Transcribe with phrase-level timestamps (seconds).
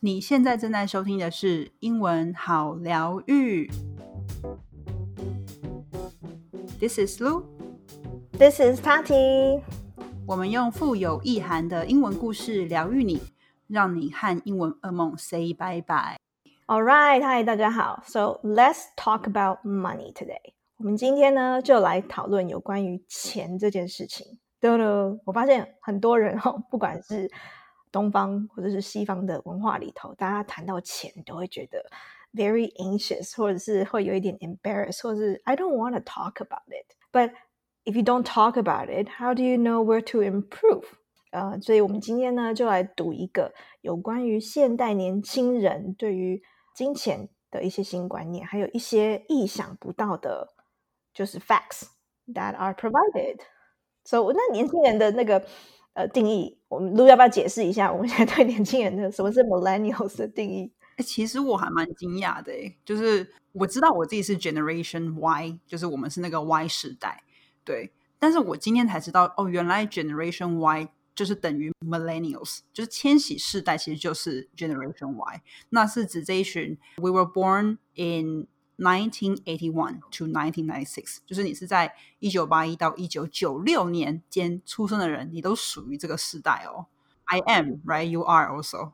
[0.00, 3.68] 你现在正在收听的是英文好疗愈。
[6.78, 7.42] This is Lu。
[8.38, 9.60] This is Tati。
[10.24, 13.20] 我们用富有意涵的英文故事疗愈你，
[13.66, 16.16] 让你和英文噩梦 say bye bye。
[16.66, 18.00] All right, hi，，大家好。
[18.06, 20.52] So let's talk about money today。
[20.76, 24.38] 我们今天呢，就来讨论有关于钱这件事情。
[24.60, 27.28] 对了，我发现很多人哦，不管是
[27.90, 31.84] 东方或者是西方的文化里头，大家谈到钱都会觉得
[32.32, 36.94] very anxious，或者是会有一点 embarrassed，或者是 I don't want to talk about it。
[37.12, 37.32] But
[37.84, 40.84] if you don't talk about it, how do you know where to improve？
[41.30, 43.52] 呃，所以我们今天呢，就来读一个
[43.82, 46.42] 有关于现代年轻人对于
[46.74, 50.54] 金钱的一些新观念，还有一些意想不到的，
[51.12, 51.82] 就是 facts
[52.28, 53.40] that are provided。
[54.04, 55.46] so, 那年轻人的那个
[55.98, 57.92] 呃定义，我们陆要不要解释一下？
[57.92, 60.70] 我们现在对年轻人的什么是 millennials 的定义？
[60.98, 62.52] 其实我还蛮惊讶的，
[62.84, 67.24] 就是我知道我自己是 Generation Y，就是我们是那个 Y 时代，
[67.64, 67.92] 对。
[68.20, 75.42] 但是我今天才知道，哦，原来 Generation Y 就是等于 Millennials，就是千禧世代，其实就是 Generation Y。
[75.70, 78.46] 那是指这一群 We were born in
[78.78, 86.86] 1981 to 1996，就是你是在一九八一到一九九六年间出生的人，你都属于这个时代哦。
[87.24, 88.92] I am right, you are also.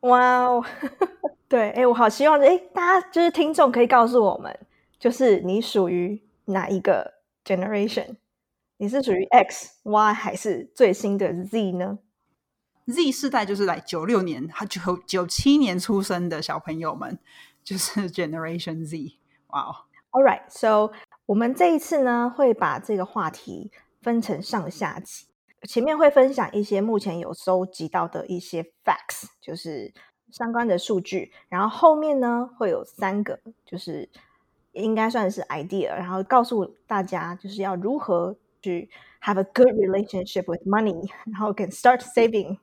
[0.00, 0.64] 哇哦，
[1.48, 4.58] 对，哎，我好希望，哎，大家就是听众可以告诉我们，
[4.98, 8.16] 就是你属于哪一个 generation？
[8.78, 11.98] 你是属于 X、Y 还是最新的 Z 呢
[12.86, 17.18] ？Z 世代就是来九六年，他九九七年出生的小朋友们，
[17.62, 19.18] 就是 Generation Z。
[19.48, 19.74] 哇哦
[20.10, 20.92] ！All right, so
[21.26, 25.26] 我们这一次呢，会把这个话题分成上下集。
[25.68, 29.94] 前面会分享一些目前有收集到的一些 facts，就是
[30.30, 31.32] 相关的数据。
[31.48, 34.08] 然后后面呢，会有三个，就是
[34.72, 38.90] 应该算是 idea，然后告诉大家就是要如何去
[39.22, 42.58] have a good relationship with money，然后 can start saving。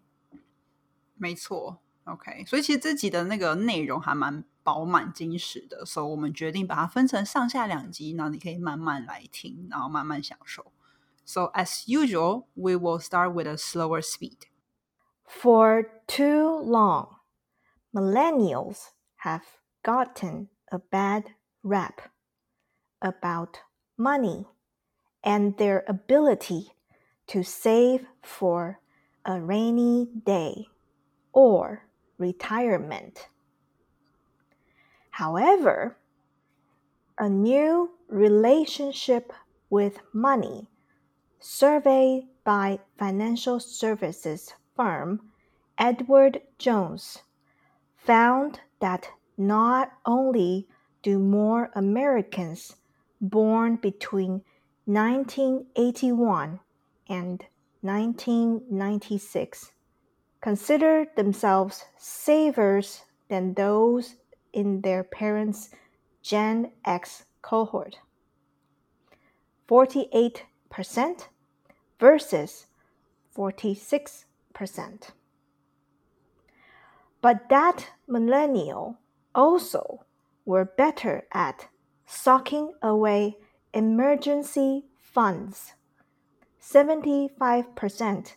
[1.18, 2.44] 没错，OK。
[2.46, 10.72] 所以其实这集的那个内容还蛮饱满精实的，所以我们决定把它分成上下两集，然后你可以慢慢来听，然后慢慢享受。
[11.26, 14.46] So, as usual, we will start with a slower speed.
[15.24, 17.20] For too long,
[17.92, 18.88] millennials
[19.22, 19.42] have
[19.82, 22.10] gotten a bad rap
[23.00, 23.60] about
[23.96, 24.44] money
[25.22, 26.72] and their ability
[27.28, 28.80] to save for
[29.22, 30.66] a rainy day
[31.33, 31.85] or
[32.17, 33.27] retirement.
[35.11, 35.97] However,
[37.17, 39.33] a new relationship
[39.69, 40.67] with money
[41.39, 45.21] survey by financial services firm
[45.77, 47.23] Edward Jones
[47.95, 50.67] found that not only
[51.01, 52.75] do more Americans
[53.21, 54.41] born between
[54.85, 56.59] 1981
[57.07, 57.45] and
[57.81, 59.71] 1996
[60.41, 64.15] consider themselves savers than those
[64.53, 65.69] in their parents'
[66.21, 67.99] Gen X cohort.
[69.67, 71.29] 48 percent
[71.99, 72.67] versus
[73.31, 75.11] 46 percent.
[77.21, 78.97] But that millennial
[79.35, 80.05] also
[80.45, 81.67] were better at
[82.05, 83.37] socking away
[83.73, 85.73] emergency funds
[86.59, 88.35] 75 percent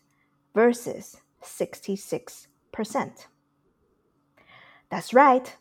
[0.54, 3.26] versus 66 percent.
[4.90, 5.56] That's right,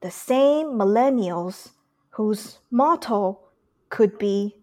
[0.00, 1.70] the same millennials
[2.10, 3.40] whose motto
[3.88, 4.56] could be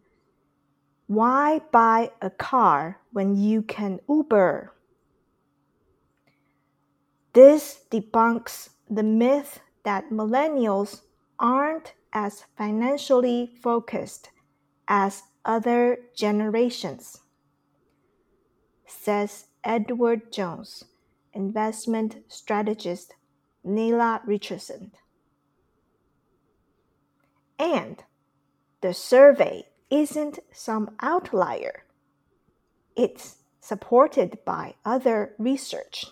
[1.07, 4.73] why buy a car when you can Uber?
[7.33, 11.01] This debunks the myth that millennials
[11.39, 14.29] aren't as financially focused
[14.87, 17.19] as other generations,
[18.85, 20.83] says Edward Jones,
[21.33, 23.13] investment strategist
[23.65, 24.91] Nela Richardson.
[27.57, 28.03] And
[28.81, 31.85] the survey isn't some outlier.
[32.95, 36.05] It's supported by other research.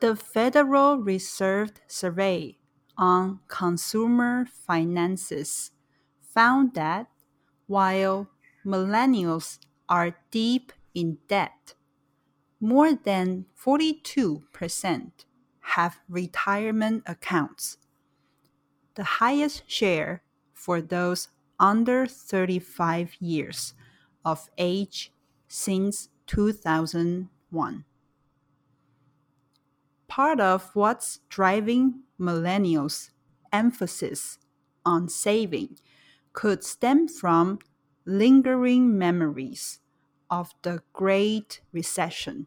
[0.00, 2.58] The Federal Reserve Survey
[2.96, 5.70] on Consumer Finances
[6.22, 7.06] found that
[7.66, 8.28] while
[8.64, 9.58] millennials
[9.88, 11.74] are deep in debt,
[12.60, 15.12] more than 42%
[15.60, 17.78] have retirement accounts.
[18.94, 20.22] The highest share
[20.52, 21.28] for those
[21.58, 23.74] under 35 years
[24.24, 25.12] of age
[25.48, 27.84] since 2001.
[30.08, 33.10] Part of what's driving millennials'
[33.52, 34.38] emphasis
[34.84, 35.78] on saving
[36.32, 37.58] could stem from
[38.04, 39.80] lingering memories
[40.30, 42.46] of the Great Recession.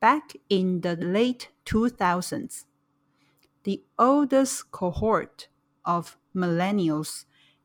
[0.00, 2.64] Back in the late 2000s,
[3.62, 5.48] the oldest cohort
[5.84, 7.24] of millennials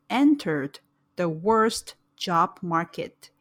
[0.10, 0.80] entered
[1.16, 3.32] the worst job market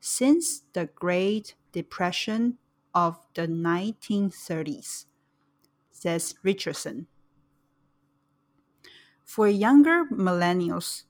[0.00, 2.58] since the Great Depression
[2.94, 5.06] of the 1930s,
[5.90, 7.06] says Richardson.
[9.24, 11.04] For younger millennials,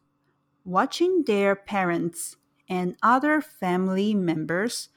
[0.64, 2.36] watching their parents
[2.68, 4.88] and other family members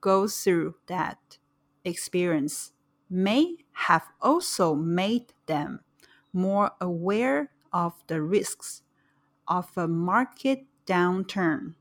[0.00, 1.38] go through that
[1.84, 2.72] experience
[3.10, 5.80] may have also made them
[6.32, 8.82] more aware of the risks
[9.48, 11.74] of a market downturn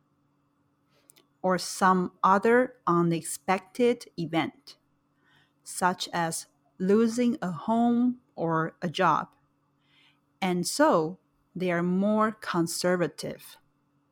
[1.42, 4.78] or some other unexpected event,
[5.64, 6.48] such as
[6.80, 9.30] losing a home or a job.
[10.42, 11.20] And so
[11.56, 13.58] they are more conservative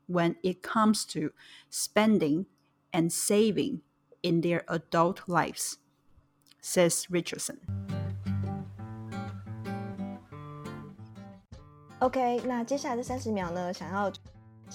[0.06, 1.32] when it comes to
[1.70, 2.46] spending
[2.93, 3.81] and saving
[4.23, 5.79] in their adult lives,
[6.61, 7.58] says Richardson.
[12.00, 14.12] OK，那接下来的三十秒呢，想要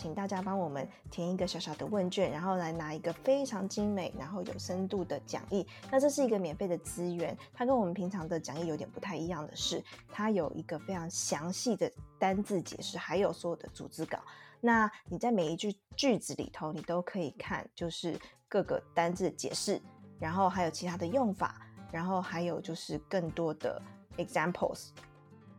[0.02, 5.64] 请大家帮我们填一个小小的问卷，然后来拿一个非常精美、然后有深度的讲义。
[5.92, 11.88] 那这是一个免费的资源，它跟我们平常的讲义有点不太一样的是，它有一个非常详细的
[12.18, 14.18] 单字解释，还有所有的组织稿。
[14.60, 19.80] 那你在每一句句子里头，你都可以看，就是各个单字解释，
[20.18, 23.80] 然后还有其他的用法，然后还有就是更多的
[24.16, 24.88] examples。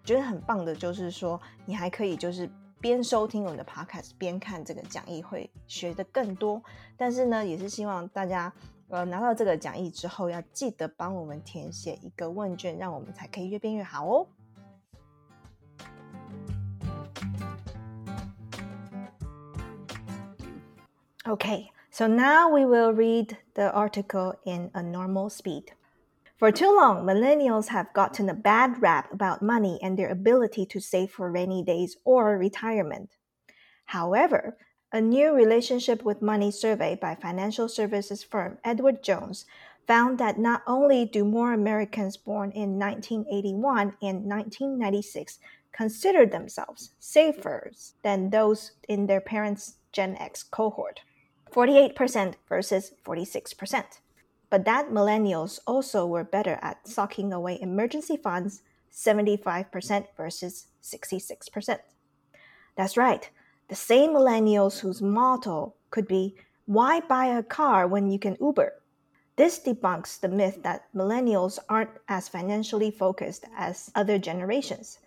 [0.03, 2.51] 觉得很棒的就是说，你还可以就是
[2.83, 6.61] 边收听我们的 podcast 边看这个讲义，会学的更多。
[6.97, 8.51] 但是呢，也是希望大家
[8.89, 14.27] 呃拿到这个讲义之后，要记得帮我们填写一个问卷，让我们才可以越变越好哦。
[21.23, 25.67] Okay, so now we will read the article in a normal speed.
[26.37, 30.79] For too long, millennials have gotten a bad rap about money and their ability to
[30.79, 33.17] save for rainy days or retirement.
[33.85, 34.57] However,
[34.91, 39.45] a new relationship with money survey by financial services firm Edward Jones
[39.87, 45.39] found that not only do more Americans born in 1981 and 1996
[45.71, 51.01] consider themselves savers than those in their parents' Gen X cohort,
[51.51, 53.83] 48% versus 46%.
[54.53, 58.61] But that millennials also were better at socking away emergency funds,
[58.91, 61.79] 75% versus 66%.
[62.75, 63.27] That's right,
[63.69, 66.35] the same millennials whose motto could be,
[66.67, 68.73] Why buy a car when you can Uber?
[69.37, 74.99] This debunks the myth that millennials aren't as financially focused as other generations,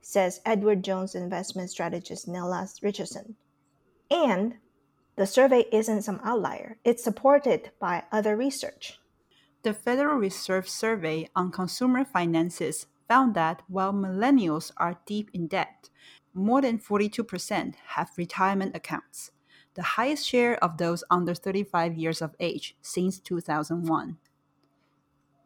[0.00, 3.34] says Edward Jones investment strategist Nela Richardson.
[4.12, 4.58] And
[5.16, 8.98] the survey isn't some outlier, it's supported by other research.
[9.62, 15.90] The Federal Reserve Survey on Consumer Finances found that while millennials are deep in debt,
[16.32, 19.32] more than 42% have retirement accounts,
[19.74, 24.16] the highest share of those under 35 years of age since 2001.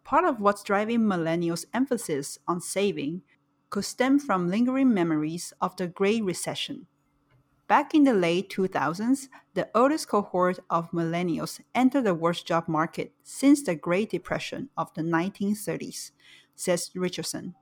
[0.05, 3.23] Part of what's driving millennials' emphasis on saving
[3.71, 6.87] could stem from lingering memories of the Great Recession
[7.69, 13.13] Back in the late 2000s, the oldest cohort of millennials entered the worst job market
[13.25, 16.13] since the Great Depression of the 1930s,
[16.55, 17.57] says Richardson.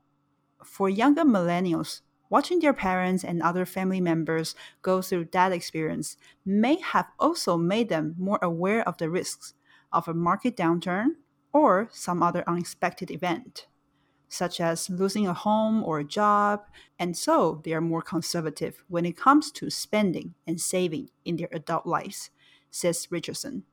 [0.63, 6.77] For younger millennials, watching their parents and other family members go through that experience may
[6.81, 9.55] have also made them more aware of the risks
[9.91, 11.17] of a market downturn
[11.51, 13.69] or some other unexpected event
[14.29, 16.65] such as losing a home or a job,
[16.99, 21.49] and so they are more conservative when it comes to spending and saving in their
[21.53, 22.31] adult lives,
[22.71, 23.65] says Richardson.